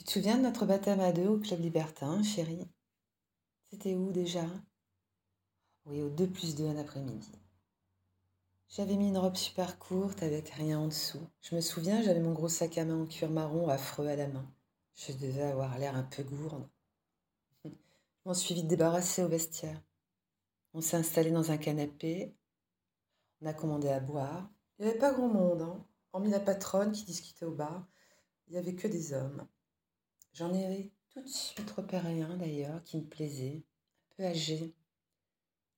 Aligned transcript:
Tu 0.00 0.04
te 0.04 0.12
souviens 0.12 0.38
de 0.38 0.42
notre 0.44 0.64
baptême 0.64 1.00
à 1.00 1.12
deux 1.12 1.26
au 1.26 1.36
Club 1.36 1.60
Libertin, 1.60 2.22
chérie? 2.22 2.66
C'était 3.70 3.94
où 3.94 4.12
déjà? 4.12 4.46
Oui, 5.84 6.00
au 6.00 6.08
2 6.08 6.26
plus 6.26 6.54
2 6.54 6.68
un 6.68 6.78
après-midi. 6.78 7.30
J'avais 8.70 8.96
mis 8.96 9.08
une 9.08 9.18
robe 9.18 9.36
super 9.36 9.78
courte 9.78 10.22
avec 10.22 10.48
rien 10.48 10.78
en 10.78 10.88
dessous. 10.88 11.20
Je 11.42 11.54
me 11.54 11.60
souviens, 11.60 12.00
j'avais 12.00 12.20
mon 12.20 12.32
gros 12.32 12.48
sac 12.48 12.78
à 12.78 12.86
main 12.86 13.02
en 13.02 13.04
cuir 13.04 13.28
marron 13.28 13.68
affreux 13.68 14.06
à 14.06 14.16
la 14.16 14.26
main. 14.26 14.50
Je 14.94 15.12
devais 15.12 15.42
avoir 15.42 15.76
l'air 15.76 15.94
un 15.94 16.04
peu 16.04 16.22
gourde. 16.22 16.66
Je 17.64 17.70
m'en 18.24 18.32
suis 18.32 18.54
vite 18.54 18.68
débarrassée 18.68 19.22
au 19.22 19.28
vestiaire. 19.28 19.82
On 20.72 20.80
s'est 20.80 20.96
installé 20.96 21.30
dans 21.30 21.50
un 21.50 21.58
canapé. 21.58 22.34
On 23.42 23.46
a 23.46 23.52
commandé 23.52 23.90
à 23.90 24.00
boire. 24.00 24.50
Il 24.78 24.86
n'y 24.86 24.90
avait 24.92 24.98
pas 24.98 25.12
grand 25.12 25.28
monde, 25.28 25.60
hein. 25.60 25.84
hormis 26.14 26.30
la 26.30 26.40
patronne 26.40 26.92
qui 26.92 27.04
discutait 27.04 27.44
au 27.44 27.52
bar. 27.52 27.86
Il 28.46 28.54
n'y 28.54 28.58
avait 28.58 28.74
que 28.74 28.88
des 28.88 29.12
hommes. 29.12 29.46
J'en 30.40 30.54
ai 30.54 30.90
tout 31.10 31.20
de 31.20 31.28
suite 31.28 31.70
repéré 31.72 32.22
un 32.22 32.38
d'ailleurs 32.38 32.82
qui 32.84 32.96
me 32.96 33.04
plaisait, 33.04 33.62
un 33.62 34.16
peu 34.16 34.24
âgé. 34.24 34.74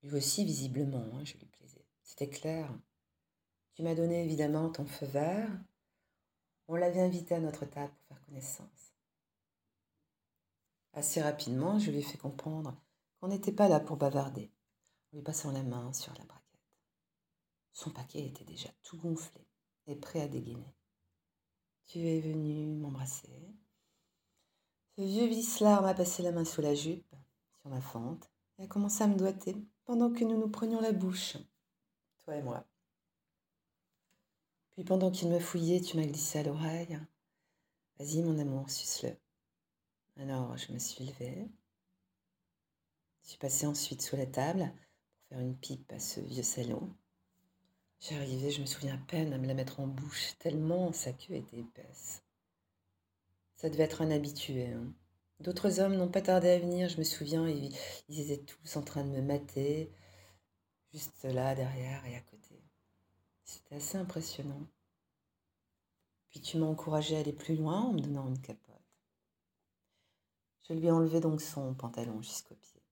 Lui 0.05 0.15
aussi, 0.15 0.45
visiblement, 0.45 1.05
hein, 1.15 1.25
je 1.25 1.37
lui 1.37 1.47
plaisais. 1.47 1.85
C'était 2.05 2.29
clair. 2.29 2.73
Tu 3.75 3.83
m'as 3.83 3.97
donné 3.97 4.23
évidemment 4.23 4.71
ton 4.71 4.87
feu 4.87 5.07
vert. 5.07 5.51
On 6.69 6.77
l'avait 6.77 7.01
invité 7.01 7.35
à 7.35 7.41
notre 7.41 7.67
table 7.67 7.93
pour 7.93 8.07
faire 8.07 8.25
connaissance. 8.27 8.95
Assez 10.93 11.21
rapidement, 11.21 11.81
je 11.81 11.91
lui 11.91 11.99
ai 11.99 12.03
fait 12.03 12.19
comprendre 12.19 12.81
qu'on 13.19 13.27
n'était 13.27 13.51
pas 13.51 13.67
là 13.69 13.81
pour 13.81 13.97
bavarder, 13.97 14.53
en 15.13 15.17
lui 15.17 15.25
passant 15.25 15.51
la 15.51 15.65
main 15.65 15.93
sur 15.93 16.15
la 16.15 16.25
braquette. 16.25 16.71
Son 17.73 17.91
paquet 17.91 18.25
était 18.27 18.45
déjà 18.45 18.69
tout 18.85 18.97
gonflé 18.97 19.45
et 19.89 19.97
prêt 19.97 20.21
à 20.21 20.29
dégainer. 20.29 20.73
Tu 21.87 21.99
es 21.99 22.21
venu 22.21 22.77
m'embrasser, 22.77 23.52
ce 24.97 25.03
vieux 25.03 25.27
vicelard 25.27 25.83
m'a 25.83 25.95
passé 25.95 26.23
la 26.23 26.33
main 26.33 26.45
sous 26.45 26.61
la 26.61 26.75
jupe, 26.75 27.15
sur 27.61 27.71
ma 27.71 27.81
fente, 27.81 28.31
et 28.59 28.65
a 28.65 28.67
commencé 28.67 29.03
à 29.03 29.07
me 29.07 29.17
doiter 29.17 29.57
pendant 29.85 30.13
que 30.13 30.25
nous 30.25 30.39
nous 30.39 30.49
prenions 30.49 30.81
la 30.81 30.93
bouche, 30.93 31.37
toi 32.25 32.37
et 32.37 32.43
moi. 32.43 32.67
Puis 34.73 34.85
pendant 34.85 35.11
qu'il 35.11 35.29
me 35.29 35.39
fouillait, 35.39 35.81
tu 35.81 35.97
m'as 35.97 36.07
glissé 36.07 36.41
à 36.41 36.43
l'oreille. 36.43 36.99
Vas-y, 37.99 38.23
mon 38.23 38.39
amour, 38.39 38.71
suce-le. 38.71 39.17
Alors, 40.21 40.57
je 40.57 40.73
me 40.73 40.79
suis 40.79 41.05
levée. 41.05 41.49
Je 43.23 43.31
suis 43.31 43.39
passée 43.39 43.67
ensuite 43.67 44.03
sous 44.03 44.17
la 44.17 44.27
table 44.27 44.73
pour 45.15 45.29
faire 45.29 45.41
une 45.41 45.57
pipe 45.57 45.93
à 45.93 45.99
ce 45.99 46.21
vieux 46.21 46.43
salon. 46.43 46.95
J'arrivais, 48.01 48.51
je 48.51 48.61
me 48.61 48.67
souviens 48.67 48.95
à 48.95 48.99
peine 48.99 49.33
à 49.33 49.39
me 49.39 49.47
la 49.47 49.55
mettre 49.55 49.81
en 49.81 49.87
bouche, 49.87 50.37
tellement 50.39 50.93
sa 50.93 51.13
queue 51.13 51.35
était 51.35 51.61
épaisse. 51.61 52.22
Ça 53.63 53.71
devait 53.71 53.85
être 53.85 54.03
un 54.03 54.11
habitué. 54.11 54.67
Hein. 54.73 54.93
D'autres 55.39 55.79
hommes 55.79 55.95
n'ont 55.95 56.09
pas 56.09 56.21
tardé 56.21 56.49
à 56.49 56.59
venir, 56.59 56.89
je 56.89 56.99
me 56.99 57.05
souviens, 57.05 57.49
ils, 57.49 57.73
étaient 58.09 58.43
tous 58.43 58.77
en 58.77 58.83
train 58.83 59.05
de 59.05 59.11
me 59.11 59.23
mater, 59.23 59.93
juste 60.93 61.23
là, 61.23 61.55
derrière 61.55 62.05
et 62.07 62.17
à 62.17 62.21
côté. 62.23 62.61
C'était 63.45 63.77
assez 63.77 63.97
impressionnant. 63.97 64.67
Puis 66.31 66.41
tu 66.41 66.59
m'as 66.59 66.67
encouragé 66.67 67.17
à 67.17 67.21
aller 67.21 67.33
plus 67.33 67.55
loin 67.55 67.83
en 67.83 67.93
me 67.93 68.01
donnant 68.01 68.27
une 68.27 68.41
capote. 68.41 68.83
Je 70.65 70.73
lui 70.73 70.89
ai 70.89 70.91
enlevé 70.91 71.21
donc 71.21 71.41
son 71.41 71.73
pantalon 71.73 72.21
jusqu'au 72.21 72.57
pied. 72.57 72.83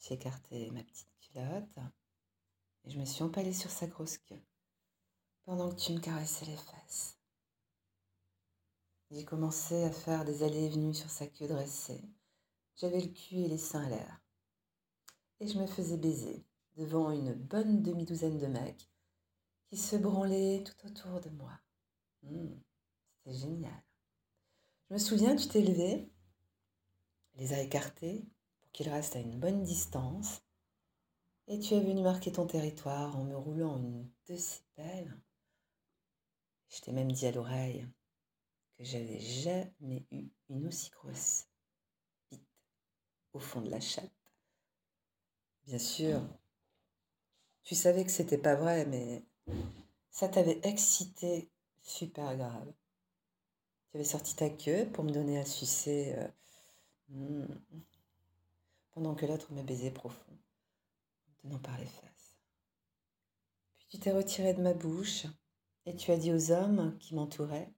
J'ai 0.00 0.14
écarté 0.14 0.68
ma 0.72 0.82
petite 0.82 1.14
culotte 1.20 1.78
et 2.82 2.90
je 2.90 2.98
me 2.98 3.04
suis 3.04 3.22
empalée 3.22 3.52
sur 3.52 3.70
sa 3.70 3.86
grosse 3.86 4.18
queue 4.18 4.42
pendant 5.44 5.70
que 5.70 5.76
tu 5.76 5.92
me 5.92 6.00
caressais 6.00 6.46
les 6.46 6.56
fesses. 6.56 7.16
J'ai 9.12 9.24
commencé 9.24 9.84
à 9.84 9.92
faire 9.92 10.24
des 10.24 10.42
allées 10.42 10.64
et 10.64 10.68
venues 10.68 10.94
sur 10.94 11.10
sa 11.10 11.28
queue 11.28 11.46
dressée. 11.46 12.02
J'avais 12.74 13.00
le 13.00 13.08
cul 13.08 13.36
et 13.36 13.48
les 13.48 13.58
seins 13.58 13.84
à 13.84 13.88
l'air. 13.88 14.20
Et 15.38 15.46
je 15.46 15.58
me 15.58 15.66
faisais 15.66 15.96
baiser 15.96 16.44
devant 16.76 17.12
une 17.12 17.32
bonne 17.32 17.82
demi-douzaine 17.82 18.38
de 18.38 18.46
mecs 18.46 18.90
qui 19.68 19.76
se 19.76 19.94
branlaient 19.94 20.64
tout 20.64 20.86
autour 20.86 21.20
de 21.20 21.30
moi. 21.30 21.52
Hmm, 22.22 22.54
c'était 23.24 23.38
génial. 23.38 23.84
Je 24.88 24.94
me 24.94 24.98
souviens, 24.98 25.36
tu 25.36 25.46
t'es 25.46 25.62
levé, 25.62 26.10
les 27.36 27.52
as 27.52 27.62
écartés 27.62 28.26
pour 28.60 28.72
qu'ils 28.72 28.88
restent 28.88 29.16
à 29.16 29.20
une 29.20 29.38
bonne 29.38 29.62
distance, 29.62 30.42
et 31.46 31.60
tu 31.60 31.74
es 31.74 31.80
venu 31.80 32.02
marquer 32.02 32.32
ton 32.32 32.46
territoire 32.46 33.16
en 33.16 33.24
me 33.24 33.36
roulant 33.36 33.76
une 33.78 34.10
de 34.28 34.36
ces. 34.36 34.62
Je 36.68 36.80
t'ai 36.80 36.92
même 36.92 37.10
dit 37.12 37.26
à 37.26 37.32
l'oreille, 37.32 37.88
que 38.76 38.84
j'avais 38.84 39.18
jamais 39.20 40.06
eu 40.10 40.28
une 40.48 40.66
aussi 40.66 40.90
grosse 40.90 41.46
bite 42.30 42.46
au 43.32 43.38
fond 43.38 43.60
de 43.60 43.70
la 43.70 43.80
chatte. 43.80 44.10
Bien 45.66 45.78
sûr, 45.78 46.22
tu 47.64 47.74
savais 47.74 48.04
que 48.04 48.10
c'était 48.10 48.38
pas 48.38 48.54
vrai, 48.54 48.86
mais 48.86 49.24
ça 50.10 50.28
t'avait 50.28 50.60
excité 50.62 51.50
super 51.82 52.36
grave. 52.36 52.72
Tu 53.90 53.96
avais 53.96 54.04
sorti 54.04 54.36
ta 54.36 54.50
queue 54.50 54.88
pour 54.92 55.04
me 55.04 55.10
donner 55.10 55.38
à 55.38 55.44
sucer 55.44 56.14
euh, 56.16 56.28
hmm, 57.08 57.46
pendant 58.92 59.14
que 59.14 59.26
l'autre 59.26 59.52
me 59.52 59.62
baisait 59.62 59.90
profond, 59.90 60.32
en 60.32 61.42
tenant 61.42 61.58
par 61.58 61.78
les 61.78 61.86
fesses. 61.86 62.36
Puis 63.78 63.88
tu 63.88 63.98
t'es 63.98 64.12
retiré 64.12 64.54
de 64.54 64.62
ma 64.62 64.74
bouche 64.74 65.26
et 65.86 65.96
tu 65.96 66.10
as 66.12 66.16
dit 66.16 66.32
aux 66.32 66.50
hommes 66.52 66.96
qui 66.98 67.14
m'entouraient 67.14 67.72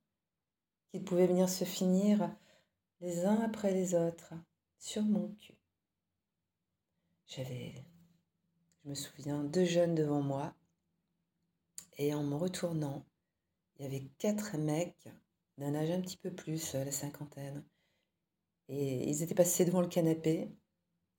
qu'ils 0.91 1.05
pouvaient 1.05 1.27
venir 1.27 1.49
se 1.49 1.65
finir 1.65 2.35
les 3.01 3.25
uns 3.25 3.41
après 3.43 3.73
les 3.73 3.95
autres 3.95 4.35
sur 4.79 5.03
mon 5.03 5.29
cul. 5.35 5.59
J'avais, 7.27 7.85
je 8.83 8.89
me 8.89 8.95
souviens, 8.95 9.45
deux 9.45 9.65
jeunes 9.65 9.95
devant 9.95 10.23
moi 10.23 10.55
et 11.99 12.15
en 12.15 12.23
me 12.23 12.37
retournant, 12.37 13.05
il 13.77 13.83
y 13.83 13.87
avait 13.87 14.09
quatre 14.19 14.57
mecs 14.57 15.09
d'un 15.59 15.75
âge 15.75 15.91
un 15.91 16.01
petit 16.01 16.17
peu 16.17 16.33
plus, 16.33 16.75
la 16.75 16.91
cinquantaine. 16.93 17.65
Et 18.69 19.09
ils 19.09 19.23
étaient 19.23 19.35
passés 19.35 19.65
devant 19.65 19.81
le 19.81 19.89
canapé 19.89 20.51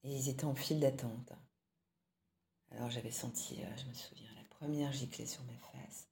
et 0.02 0.10
ils 0.16 0.28
étaient 0.28 0.44
en 0.44 0.54
file 0.54 0.80
d'attente. 0.80 1.32
Alors 2.70 2.90
j'avais 2.90 3.10
senti, 3.10 3.62
euh, 3.62 3.76
je 3.76 3.86
me 3.86 3.92
souviens, 3.92 4.32
la 4.36 4.44
première 4.44 4.92
giclée 4.92 5.26
sur 5.26 5.42
mes 5.44 5.58
fesses. 5.58 6.08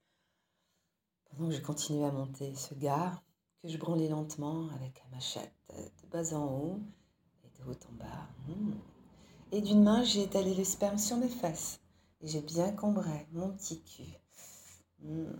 Pendant 1.30 1.48
que 1.48 1.54
je 1.54 1.62
continuais 1.62 2.06
à 2.06 2.12
monter, 2.12 2.54
ce 2.54 2.74
gars, 2.74 3.22
que 3.62 3.68
je 3.68 3.76
branlais 3.76 4.08
lentement 4.08 4.68
avec 4.74 5.02
ma 5.10 5.20
chatte 5.20 5.52
de 6.02 6.08
bas 6.08 6.34
en 6.34 6.46
haut 6.46 6.80
et 7.44 7.58
de 7.58 7.68
haut 7.68 7.78
en 7.88 7.92
bas. 7.94 8.28
Hmm. 8.46 8.74
Et 9.50 9.60
d'une 9.60 9.82
main, 9.82 10.04
j'ai 10.04 10.22
étalé 10.22 10.54
le 10.54 10.64
sperme 10.64 10.98
sur 10.98 11.16
mes 11.16 11.28
fesses 11.28 11.80
et 12.20 12.28
j'ai 12.28 12.40
bien 12.40 12.72
cambré 12.72 13.26
mon 13.32 13.50
petit 13.50 13.82
cul 13.82 14.18
hmm. 15.00 15.32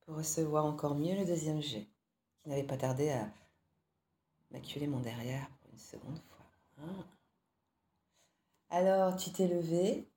pour 0.00 0.16
recevoir 0.16 0.64
encore 0.64 0.94
mieux 0.94 1.16
le 1.16 1.24
deuxième 1.26 1.60
jet, 1.60 1.88
qui 2.42 2.48
n'avait 2.48 2.62
pas 2.62 2.76
tardé 2.76 3.10
à 3.10 3.30
m'acculer 4.50 4.86
mon 4.86 5.00
derrière 5.00 5.48
pour 5.60 5.70
une 5.72 5.78
seconde 5.78 6.20
fois. 6.28 6.46
Hmm. 6.78 7.02
Alors, 8.70 9.16
tu 9.16 9.30
t'es 9.30 9.48
levé, 9.48 10.08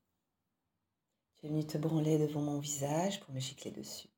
tu 1.35 1.45
es 1.45 1.49
venu 1.49 1.65
te 1.65 1.77
branler 1.77 2.17
devant 2.17 2.41
mon 2.41 2.59
visage 2.59 3.19
pour 3.19 3.33
me 3.33 3.39
gicler 3.39 3.71
dessus. 3.71 4.09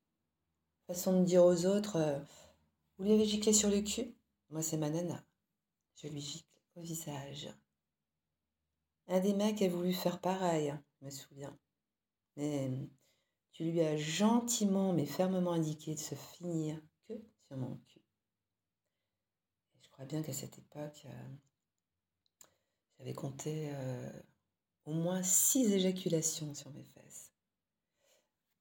Façon 0.87 1.19
de 1.19 1.25
dire 1.25 1.43
aux 1.43 1.65
autres. 1.65 2.21
Vous 3.01 3.07
lui 3.07 3.13
avez 3.13 3.25
giclé 3.25 3.51
sur 3.51 3.71
le 3.71 3.81
cul? 3.81 4.13
Moi, 4.51 4.61
c'est 4.61 4.77
ma 4.77 4.91
nana. 4.91 5.25
Je 5.95 6.07
lui 6.07 6.21
gicle 6.21 6.45
au 6.75 6.81
visage. 6.81 7.49
Un 9.07 9.19
des 9.19 9.33
mecs 9.33 9.59
a 9.63 9.69
voulu 9.69 9.91
faire 9.91 10.21
pareil, 10.21 10.71
je 10.99 11.05
me 11.05 11.09
souviens. 11.09 11.57
Mais 12.37 12.69
tu 13.53 13.63
lui 13.63 13.81
as 13.81 13.97
gentiment 13.97 14.93
mais 14.93 15.07
fermement 15.07 15.53
indiqué 15.53 15.95
de 15.95 15.99
se 15.99 16.13
finir 16.13 16.79
que 17.07 17.15
sur 17.47 17.57
mon 17.57 17.75
cul. 17.87 18.03
je 19.81 19.89
crois 19.89 20.05
bien 20.05 20.21
qu'à 20.21 20.33
cette 20.33 20.59
époque, 20.59 21.01
euh, 21.05 21.29
j'avais 22.99 23.15
compté 23.15 23.71
euh, 23.73 24.11
au 24.85 24.93
moins 24.93 25.23
six 25.23 25.73
éjaculations 25.73 26.53
sur 26.53 26.69
mes 26.69 26.83
fesses. 26.83 27.31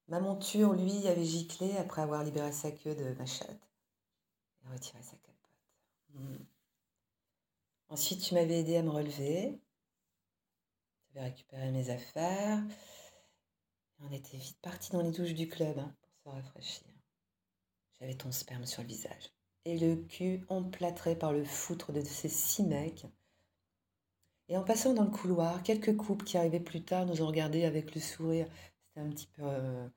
Ma 0.07 0.19
monture, 0.19 0.73
lui, 0.73 1.07
avait 1.07 1.25
giclé 1.25 1.77
après 1.77 2.01
avoir 2.01 2.23
libéré 2.23 2.51
sa 2.51 2.71
queue 2.71 2.95
de 2.95 3.13
ma 3.19 3.27
chatte 3.27 3.70
retirer 4.71 5.01
sa 5.01 5.17
capote. 5.17 5.35
Hmm. 6.13 6.43
Ensuite, 7.89 8.21
tu 8.21 8.33
m'avais 8.33 8.59
aidé 8.59 8.77
à 8.77 8.83
me 8.83 8.89
relever. 8.89 9.59
Tu 11.11 11.17
avais 11.17 11.27
récupéré 11.27 11.71
mes 11.71 11.89
affaires. 11.89 12.63
On 13.99 14.11
était 14.11 14.37
vite 14.37 14.59
parti 14.61 14.91
dans 14.91 15.01
les 15.01 15.11
douches 15.11 15.33
du 15.33 15.47
club 15.47 15.77
hein, 15.77 15.93
pour 16.23 16.31
se 16.31 16.37
rafraîchir. 16.37 16.87
J'avais 17.99 18.15
ton 18.15 18.31
sperme 18.31 18.65
sur 18.65 18.81
le 18.81 18.87
visage. 18.87 19.29
Et 19.65 19.77
le 19.77 19.95
cul 19.95 20.43
emplâtré 20.49 21.15
par 21.15 21.33
le 21.33 21.43
foutre 21.43 21.91
de 21.91 22.01
ces 22.01 22.29
six 22.29 22.63
mecs. 22.63 23.05
Et 24.47 24.57
en 24.57 24.63
passant 24.63 24.93
dans 24.93 25.03
le 25.03 25.11
couloir, 25.11 25.61
quelques 25.61 25.95
couples 25.95 26.25
qui 26.25 26.37
arrivaient 26.37 26.59
plus 26.59 26.83
tard 26.83 27.05
nous 27.05 27.21
ont 27.21 27.27
regardés 27.27 27.63
avec 27.65 27.93
le 27.93 28.01
sourire. 28.01 28.47
C'était 28.87 29.05
un 29.05 29.09
petit 29.09 29.27
peu. 29.27 29.43
Euh, 29.43 29.87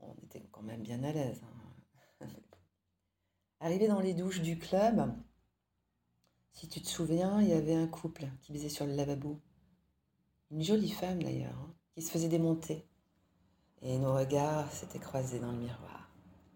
on 0.00 0.14
était 0.24 0.46
quand 0.52 0.62
même 0.62 0.82
bien 0.82 1.02
à 1.02 1.12
l'aise. 1.12 1.42
Hein. 1.42 2.26
Arrivé 3.60 3.88
dans 3.88 4.00
les 4.00 4.12
douches 4.12 4.40
du 4.42 4.58
club, 4.58 5.14
Si 6.52 6.68
tu 6.68 6.80
te 6.80 6.88
souviens, 6.88 7.40
il 7.40 7.48
y 7.48 7.52
avait 7.52 7.74
un 7.74 7.86
couple 7.86 8.28
qui 8.40 8.52
baisait 8.52 8.68
sur 8.68 8.86
le 8.86 8.94
lavabo. 8.94 9.40
Une 10.50 10.62
jolie 10.62 10.90
femme 10.90 11.22
d'ailleurs, 11.22 11.58
hein, 11.58 11.74
qui 11.94 12.02
se 12.02 12.10
faisait 12.10 12.28
démonter. 12.28 12.86
Et 13.82 13.98
nos 13.98 14.14
regards 14.14 14.70
s'étaient 14.72 14.98
croisés 14.98 15.38
dans 15.40 15.52
le 15.52 15.58
miroir. 15.58 16.10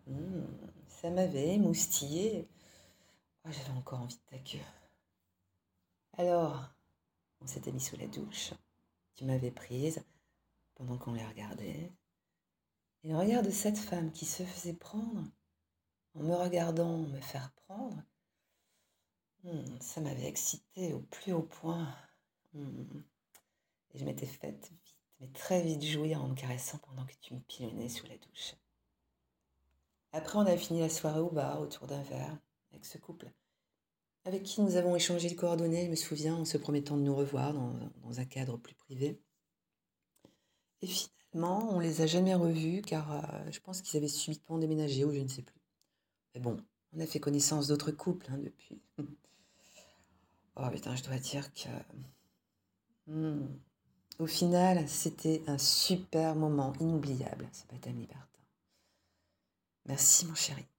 Mmh, 0.07 0.43
ça 0.89 1.11
m'avait 1.11 1.59
moustillé. 1.59 2.49
Oh, 3.45 3.51
J'avais 3.51 3.79
encore 3.79 4.01
envie 4.01 4.17
de 4.17 4.37
ta 4.37 4.39
queue. 4.39 4.65
Alors, 6.17 6.71
on 7.41 7.47
s'était 7.47 7.73
mis 7.73 7.81
sous 7.81 7.97
la 7.97 8.07
douche. 8.07 8.53
Tu 9.15 9.25
m'avais 9.25 9.51
prise 9.51 10.03
pendant 10.75 10.99
qu'on 10.99 11.15
les 11.15 11.27
regardait. 11.27 11.93
Et 13.03 13.09
le 13.09 13.17
regard 13.17 13.43
de 13.43 13.51
cette 13.51 13.79
femme 13.79 14.13
qui 14.13 14.27
se 14.27 14.43
faisait 14.43 14.75
prendre, 14.75 15.25
en 16.15 16.23
me 16.23 16.35
regardant 16.35 16.99
me 16.99 17.21
faire 17.21 17.53
prendre, 17.53 18.03
hmm, 19.45 19.81
ça 19.81 20.01
m'avait 20.01 20.27
excité 20.27 20.93
au 20.93 21.01
plus 21.01 21.33
haut 21.33 21.43
point. 21.43 21.95
Hmm. 22.55 23.03
Et 23.93 23.99
je 23.99 24.05
m'étais 24.05 24.27
faite 24.27 24.69
vite, 24.71 24.97
mais 25.21 25.29
très 25.29 25.63
vite 25.63 25.83
jouir 25.83 26.23
en 26.23 26.29
me 26.29 26.35
caressant 26.35 26.79
pendant 26.79 27.05
que 27.05 27.15
tu 27.21 27.35
me 27.35 27.41
pilonnais 27.41 27.89
sous 27.89 28.07
la 28.07 28.17
douche. 28.19 28.55
Après, 30.13 30.39
on 30.39 30.47
a 30.47 30.57
fini 30.57 30.81
la 30.81 30.89
soirée 30.89 31.21
au 31.21 31.31
bar 31.31 31.61
autour 31.61 31.87
d'un 31.87 32.03
verre 32.03 32.39
avec 32.73 32.85
ce 32.85 32.99
couple 32.99 33.33
avec 34.25 34.43
qui 34.43 34.61
nous 34.61 34.77
avons 34.77 34.95
échangé 34.97 35.29
les 35.29 35.35
coordonnées, 35.35 35.87
je 35.87 35.91
me 35.91 35.97
souviens, 35.97 36.37
en 36.37 36.45
se 36.45 36.59
promettant 36.59 36.97
de 36.97 37.03
nous 37.03 37.15
revoir 37.15 37.55
dans, 37.55 37.75
dans 38.03 38.21
un 38.21 38.25
cadre 38.25 38.57
plus 38.57 38.75
privé. 38.75 39.21
Et 40.83 40.87
finalement, 40.87 41.69
on 41.71 41.81
les 41.81 42.03
a 42.03 42.07
jamais 42.07 42.35
revus 42.35 42.83
car 42.83 43.13
euh, 43.13 43.51
je 43.51 43.61
pense 43.61 43.81
qu'ils 43.83 43.97
avaient 43.99 44.09
subitement 44.09 44.59
déménagé 44.59 45.05
ou 45.05 45.13
je 45.13 45.21
ne 45.21 45.29
sais 45.29 45.43
plus. 45.43 45.60
Mais 46.35 46.41
bon, 46.41 46.57
on 46.93 47.01
a 47.01 47.07
fait 47.07 47.21
connaissance 47.21 47.69
d'autres 47.69 47.93
couples 47.93 48.27
hein, 48.31 48.39
depuis. 48.39 48.81
oh 50.57 50.71
putain, 50.71 50.95
je 50.97 51.03
dois 51.03 51.19
dire 51.19 51.53
que... 51.55 51.69
Hmm, 53.07 53.47
au 54.19 54.27
final, 54.27 54.89
c'était 54.89 55.43
un 55.47 55.59
super 55.59 56.37
moment 56.37 56.73
inoubliable, 56.81 57.49
ce 57.53 57.67
baptême 57.67 57.99
libertin. 57.99 58.27
Merci 59.87 60.27
mon 60.27 60.35
chéri. 60.35 60.70